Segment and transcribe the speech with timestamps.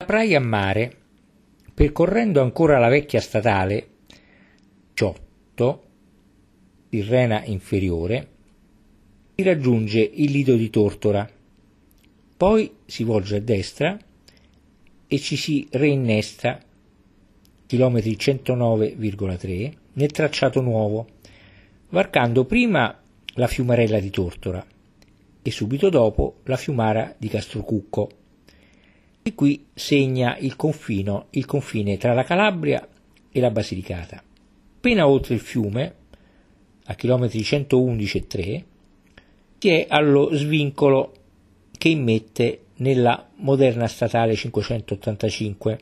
[0.00, 0.96] Da Praia a Mare,
[1.74, 3.88] percorrendo ancora la vecchia statale
[4.94, 5.82] 18,
[6.88, 8.28] Tirrena inferiore,
[9.34, 11.28] si raggiunge il lido di Tortora,
[12.34, 13.98] poi si volge a destra
[15.06, 16.58] e ci si reinnesta
[17.66, 21.08] chilometri 109,3 nel tracciato nuovo,
[21.90, 22.98] varcando prima
[23.34, 24.64] la fiumarella di Tortora
[25.42, 28.12] e subito dopo la fiumara di Castrocucco.
[29.22, 32.86] E qui segna il, confino, il confine tra la Calabria
[33.30, 34.22] e la Basilicata.
[34.76, 35.94] Appena oltre il fiume,
[36.84, 38.64] a chilometri 111,3,
[39.58, 41.12] si è allo svincolo
[41.76, 45.78] che immette nella moderna statale 585,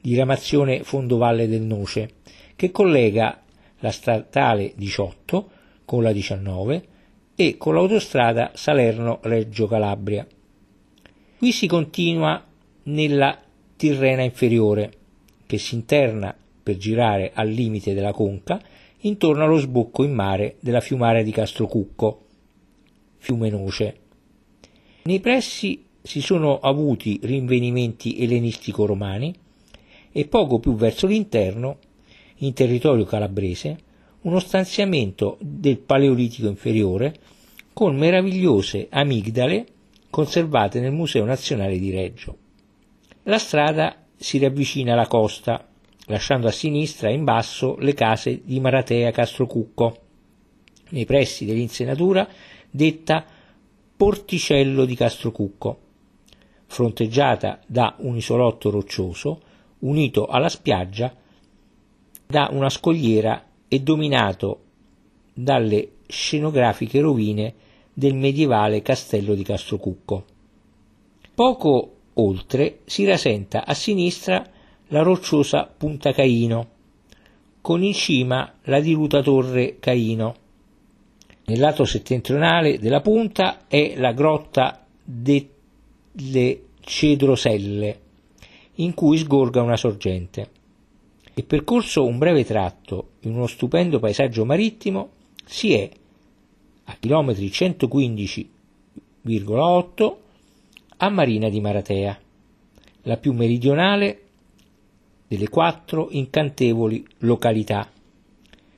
[0.00, 2.10] diramazione Fondovalle del Noce,
[2.54, 3.42] che collega
[3.80, 5.50] la statale 18
[5.84, 6.86] con la 19
[7.34, 10.26] e con l'autostrada Salerno-Reggio Calabria.
[11.38, 12.47] Qui si continua
[12.88, 13.38] nella
[13.76, 14.92] Tirrena inferiore,
[15.46, 18.60] che si interna per girare al limite della conca
[19.02, 22.24] intorno allo sbocco in mare della fiumarea di Castrocucco,
[23.18, 23.96] fiume Noce.
[25.04, 29.34] Nei pressi si sono avuti rinvenimenti ellenistico-romani
[30.10, 31.78] e poco più verso l'interno,
[32.38, 33.78] in territorio calabrese,
[34.22, 37.14] uno stanziamento del Paleolitico inferiore
[37.72, 39.66] con meravigliose amigdale
[40.10, 42.46] conservate nel Museo Nazionale di Reggio.
[43.28, 45.68] La strada si riavvicina alla costa,
[46.06, 49.98] lasciando a sinistra in basso le case di Maratea Castrocucco,
[50.92, 52.26] nei pressi dell'insenatura
[52.70, 53.22] detta
[53.94, 55.78] Porticello di Castrocucco,
[56.64, 59.42] fronteggiata da un isolotto roccioso
[59.80, 61.14] unito alla spiaggia
[62.26, 64.62] da una scogliera e dominato
[65.34, 67.54] dalle scenografiche rovine
[67.92, 70.24] del medievale castello di Castrocucco.
[71.34, 74.44] Poco oltre si rasenta a sinistra
[74.88, 76.68] la rocciosa Punta Caino,
[77.60, 80.34] con in cima la diluta torre Caino.
[81.44, 88.00] Nel lato settentrionale della punta è la grotta delle Cedroselle,
[88.76, 90.50] in cui sgorga una sorgente
[91.34, 95.10] e percorso un breve tratto in uno stupendo paesaggio marittimo,
[95.44, 95.88] si è
[96.84, 100.16] a chilometri 115,8
[100.98, 102.18] a Marina di Maratea,
[103.02, 104.22] la più meridionale
[105.28, 107.88] delle quattro incantevoli località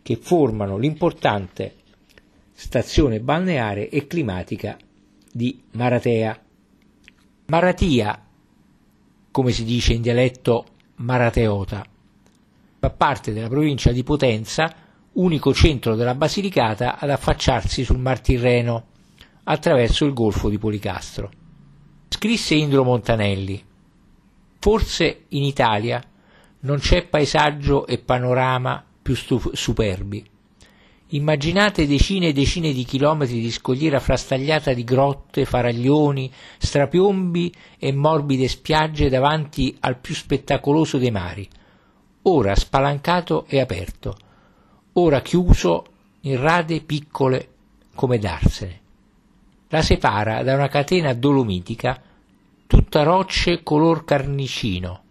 [0.00, 1.74] che formano l'importante
[2.52, 4.78] stazione balneare e climatica
[5.30, 6.40] di Maratea.
[7.46, 8.24] Maratia,
[9.30, 10.64] come si dice in dialetto
[10.96, 11.84] marateota,
[12.78, 14.74] fa parte della provincia di Potenza,
[15.12, 18.86] unico centro della Basilicata ad affacciarsi sul Mar Tirreno
[19.44, 21.44] attraverso il golfo di Policastro.
[22.08, 23.62] Scrisse Indro Montanelli:
[24.58, 26.02] Forse in Italia
[26.60, 30.24] non c'è paesaggio e panorama più stu- superbi.
[31.10, 38.48] Immaginate decine e decine di chilometri di scogliera frastagliata di grotte, faraglioni, strapiombi e morbide
[38.48, 41.48] spiagge davanti al più spettacoloso dei mari,
[42.22, 44.16] ora spalancato e aperto,
[44.94, 45.84] ora chiuso
[46.22, 47.48] in rade piccole
[47.94, 48.80] come darsene.
[49.70, 52.00] La separa da una catena dolomitica
[52.68, 55.02] tutta rocce color carnicino,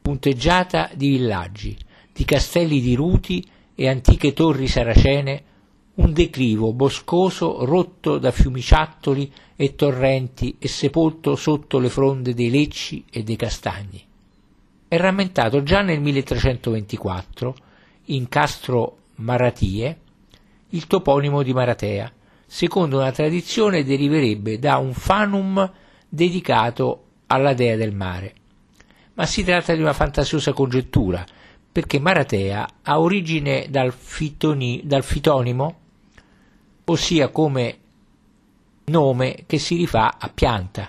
[0.00, 1.76] punteggiata di villaggi,
[2.12, 5.42] di castelli di ruti e antiche torri saracene,
[5.94, 13.04] un declivo boscoso rotto da fiumiciattoli e torrenti e sepolto sotto le fronde dei lecci
[13.10, 14.04] e dei castagni.
[14.86, 17.56] È rammentato già nel 1324
[18.06, 19.98] in Castro Maratie
[20.70, 22.12] il toponimo di Maratea,
[22.54, 25.72] secondo una tradizione deriverebbe da un fanum
[26.08, 28.32] dedicato alla dea del mare.
[29.14, 31.26] Ma si tratta di una fantasiosa congettura,
[31.72, 35.78] perché Maratea ha origine dal, fitoni, dal fitonimo,
[36.84, 37.78] ossia come
[38.84, 40.88] nome che si rifà a pianta,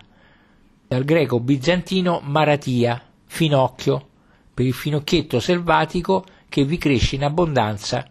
[0.87, 4.07] dal greco bizantino Maratia, finocchio,
[4.53, 8.07] per il finocchietto selvatico che vi cresce in abbondanza,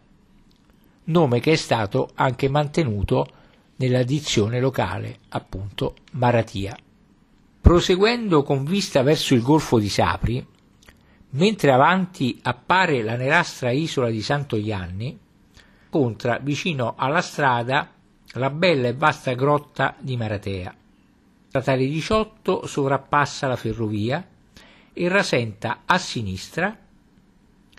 [1.05, 3.34] nome che è stato anche mantenuto
[3.76, 6.76] nella dizione locale, appunto Maratia.
[7.61, 10.47] Proseguendo con vista verso il golfo di Sapri,
[11.31, 15.19] mentre avanti appare la nerastra isola di Santo Ianni,
[15.85, 17.91] incontra vicino alla strada
[18.32, 20.75] la bella e vasta grotta di Maratea.
[21.49, 24.26] Statale 18 sovrappassa la ferrovia
[24.93, 26.76] e rasenta a sinistra,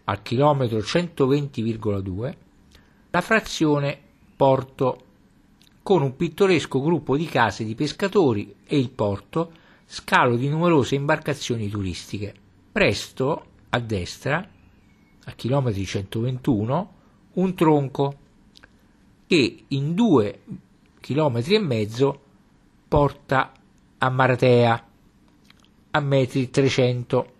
[0.06, 2.36] al chilometro 120,2,
[3.10, 4.00] la frazione
[4.36, 5.05] Porto,
[5.86, 9.52] con un pittoresco gruppo di case di pescatori e il porto
[9.86, 12.34] scalo di numerose imbarcazioni turistiche.
[12.72, 14.50] Presto, a destra,
[15.26, 16.94] a chilometri 121,
[17.34, 18.18] un tronco
[19.28, 20.40] che in due
[21.00, 22.20] chilometri e mezzo
[22.88, 23.52] porta
[24.00, 24.88] a Maratea,
[25.92, 27.32] a metri 300,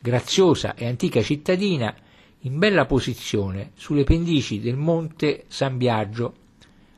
[0.00, 1.94] graziosa e antica cittadina
[2.40, 6.42] in bella posizione sulle pendici del monte San Biagio,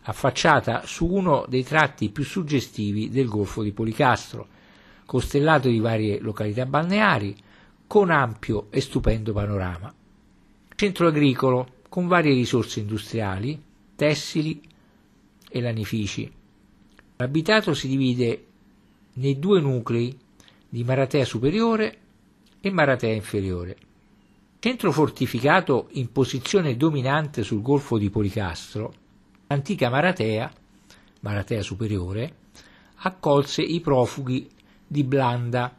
[0.08, 4.46] affacciata su uno dei tratti più suggestivi del Golfo di Policastro,
[5.04, 7.34] costellato di varie località balneari,
[7.86, 9.92] con ampio e stupendo panorama.
[10.74, 13.60] Centro agricolo con varie risorse industriali,
[13.96, 14.60] tessili
[15.48, 16.30] e lanifici.
[17.16, 18.44] L'abitato si divide
[19.14, 20.16] nei due nuclei
[20.68, 21.98] di Maratea superiore
[22.60, 23.76] e Maratea inferiore.
[24.58, 29.04] Centro fortificato in posizione dominante sul golfo di Policastro,
[29.46, 30.52] l'antica Maratea,
[31.20, 32.34] Maratea superiore,
[32.96, 34.48] accolse i profughi
[34.86, 35.74] di Blanda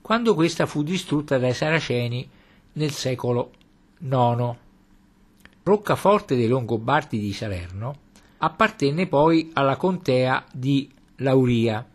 [0.00, 2.26] quando questa fu distrutta dai Saraceni
[2.72, 3.52] nel secolo
[3.98, 4.54] IX.
[5.62, 8.06] Roccaforte dei Longobardi di Salerno
[8.38, 11.86] appartenne poi alla contea di Lauria.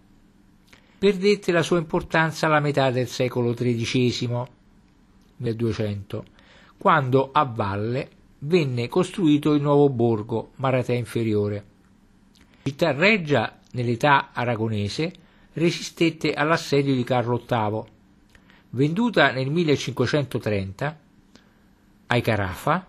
[1.00, 4.44] Perdette la sua importanza alla metà del secolo XIII,
[5.38, 6.26] 200,
[6.78, 8.10] quando a valle
[8.46, 11.66] venne costruito il nuovo borgo Maratea Inferiore.
[12.64, 15.14] Città reggia nell'età aragonese
[15.54, 17.84] resistette all'assedio di Carlo VIII.
[18.72, 21.00] Venduta nel 1530
[22.08, 22.86] ai Carafa,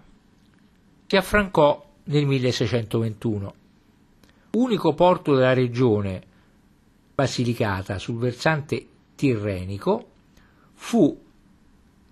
[1.07, 3.55] si affrancò nel 1621.
[4.53, 6.33] Unico porto della regione
[7.15, 10.09] Basilicata sul versante tirrenico,
[10.73, 11.17] fu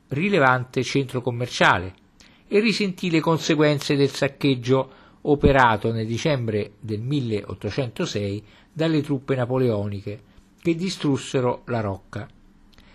[0.09, 1.95] rilevante centro commerciale
[2.53, 4.91] e risentì le conseguenze del saccheggio
[5.23, 10.21] operato nel dicembre del 1806 dalle truppe napoleoniche
[10.61, 12.29] che distrussero la Rocca.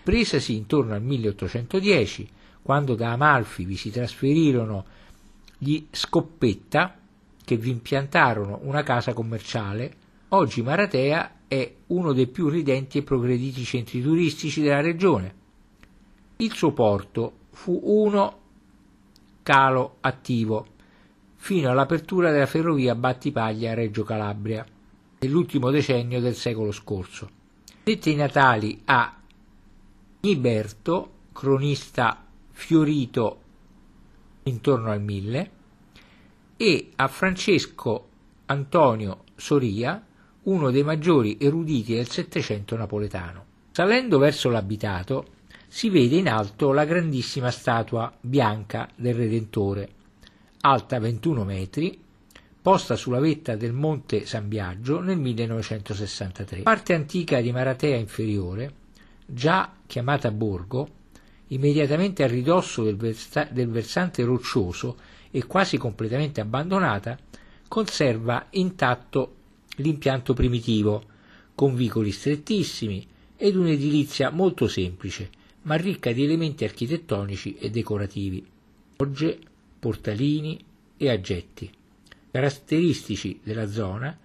[0.04, 2.28] Presasi intorno al 1810,
[2.62, 4.84] quando da Amalfi vi si trasferirono
[5.58, 6.96] gli Scoppetta,
[7.44, 9.92] che vi impiantarono una casa commerciale,
[10.28, 15.34] oggi Maratea è uno dei più ridenti e progrediti centri turistici della regione.
[16.36, 18.46] Il suo porto fu uno
[19.48, 20.66] calo attivo
[21.36, 24.62] fino all'apertura della ferrovia Battipaglia-Reggio Calabria
[25.20, 27.30] nell'ultimo decennio del secolo scorso.
[27.82, 29.16] Dette i natali a
[30.20, 33.40] Niberto, cronista fiorito
[34.42, 35.50] intorno al 1000,
[36.58, 38.08] e a Francesco
[38.44, 40.04] Antonio Soria,
[40.42, 43.46] uno dei maggiori eruditi del Settecento napoletano.
[43.70, 45.24] Salendo verso l'abitato
[45.68, 49.88] si vede in alto la grandissima statua bianca del Redentore,
[50.62, 52.00] alta 21 metri,
[52.60, 56.62] posta sulla vetta del Monte San Biagio nel 1963.
[56.62, 58.72] Parte antica di Maratea inferiore,
[59.26, 60.88] già chiamata Borgo,
[61.48, 64.96] immediatamente a ridosso del, versa- del versante roccioso
[65.30, 67.18] e quasi completamente abbandonata,
[67.68, 69.34] conserva intatto
[69.76, 71.02] l'impianto primitivo,
[71.54, 73.06] con vicoli strettissimi
[73.36, 75.30] ed un'edilizia molto semplice,
[75.68, 78.44] ma ricca di elementi architettonici e decorativi,
[78.96, 79.38] logge,
[79.78, 80.58] portalini
[80.96, 81.70] e aggetti,
[82.30, 84.18] caratteristici della zona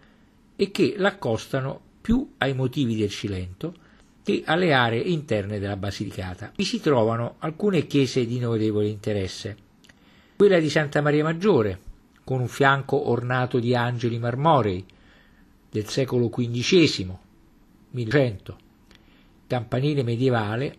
[0.55, 3.75] e che l'accostano più ai motivi del Cilento
[4.23, 6.53] che alle aree interne della Basilicata.
[6.55, 9.57] Vi si trovano alcune chiese di notevole interesse.
[10.37, 11.77] Quella di Santa Maria Maggiore,
[12.23, 14.85] con un fianco ornato di angeli marmorei
[15.69, 17.17] del secolo XV,
[17.89, 18.57] 1100,
[19.45, 20.77] campanile medievale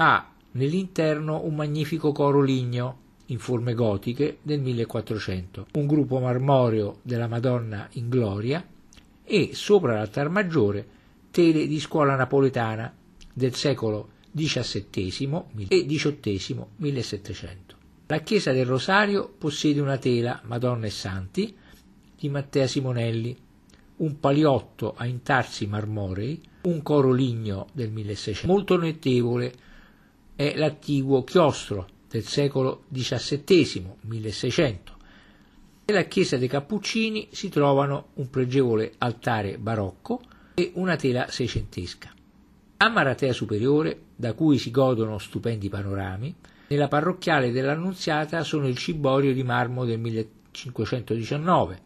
[0.00, 7.26] ha nell'interno un magnifico coro ligneo in forme gotiche del 1400, un gruppo marmoreo della
[7.26, 8.64] Madonna in gloria
[9.24, 10.86] e sopra l'altar maggiore
[11.30, 12.94] tele di scuola napoletana
[13.32, 17.76] del secolo XVII e XVIII 1700.
[18.06, 21.54] La chiesa del Rosario possiede una tela Madonna e Santi
[22.16, 23.36] di Mattea Simonelli,
[23.96, 29.66] un paliotto a intarsi marmorei, un coro ligneo del 1600 molto notevole
[30.38, 34.92] è l'attiguo chiostro del secolo XVII, 1600.
[35.86, 40.20] Nella chiesa dei Cappuccini si trovano un pregevole altare barocco
[40.54, 42.14] e una tela seicentesca.
[42.76, 46.32] A Maratea Superiore, da cui si godono stupendi panorami,
[46.68, 51.82] nella parrocchiale dell'Annunziata sono il ciborio di marmo del 1519,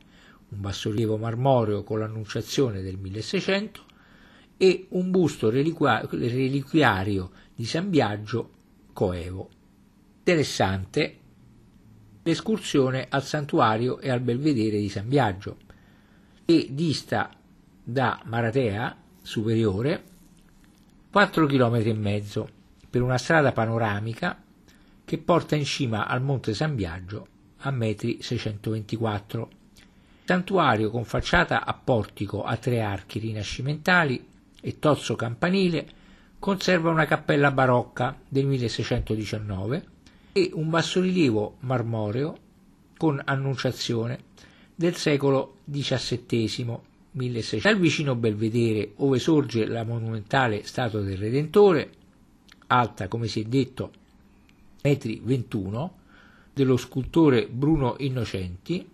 [0.50, 3.84] un bassorilievo marmoreo con l'Annunciazione del 1600
[4.62, 8.50] e un busto reliquiario di San Biagio
[8.92, 9.50] coevo.
[10.18, 11.18] Interessante
[12.22, 15.56] l'escursione al santuario e al belvedere di San Biagio,
[16.44, 17.34] che dista
[17.82, 20.04] da Maratea superiore
[21.10, 22.48] 4 km e mezzo
[22.88, 24.40] per una strada panoramica
[25.04, 27.26] che porta in cima al Monte San Biagio
[27.62, 29.50] a metri 624.
[30.22, 34.30] Santuario con facciata a portico a tre archi rinascimentali
[34.62, 35.86] e tozzo campanile
[36.38, 39.84] conserva una cappella barocca del 1619
[40.32, 42.38] e un bassorilievo marmoreo
[42.96, 44.30] con annunciazione
[44.74, 46.78] del secolo XVII
[47.10, 47.68] 1600.
[47.68, 51.90] Dal vicino belvedere, ove sorge la monumentale statua del Redentore,
[52.68, 53.92] alta come si è detto
[54.82, 55.98] metri 21,
[56.54, 58.88] dello scultore Bruno Innocenti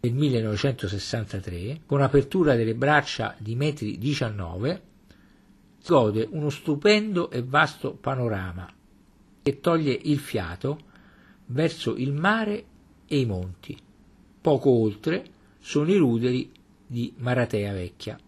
[0.00, 4.82] del 1963, con apertura delle braccia di metri 19,
[5.78, 8.72] si gode uno stupendo e vasto panorama
[9.42, 10.78] che toglie il fiato
[11.46, 12.64] verso il mare
[13.06, 13.76] e i monti.
[14.40, 15.24] Poco oltre
[15.58, 16.50] sono i ruderi
[16.86, 18.18] di Maratea Vecchia.